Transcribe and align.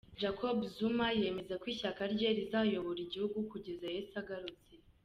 Jacob 0.21 0.57
Zuma 0.75 1.07
yemeza 1.19 1.53
ko 1.61 1.65
ishyaka 1.73 2.01
rye 2.13 2.29
rizayobora 2.37 2.99
igihugu 3.07 3.37
kugeza 3.51 3.85
Yesu 3.95 4.13
agarutse 4.21 4.71